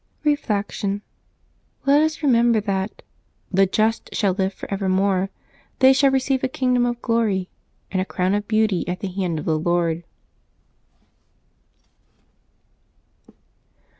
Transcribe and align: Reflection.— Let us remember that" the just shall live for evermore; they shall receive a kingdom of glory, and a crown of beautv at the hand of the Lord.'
Reflection.— 0.23 1.03
Let 1.85 2.01
us 2.01 2.23
remember 2.23 2.59
that" 2.59 3.03
the 3.53 3.67
just 3.67 4.09
shall 4.13 4.33
live 4.33 4.51
for 4.51 4.67
evermore; 4.73 5.29
they 5.77 5.93
shall 5.93 6.09
receive 6.09 6.43
a 6.43 6.47
kingdom 6.47 6.87
of 6.87 7.03
glory, 7.03 7.49
and 7.91 8.01
a 8.01 8.05
crown 8.05 8.33
of 8.33 8.47
beautv 8.47 8.89
at 8.89 9.01
the 9.01 9.11
hand 9.11 9.37
of 9.37 9.45
the 9.45 9.59
Lord.' 9.59 10.03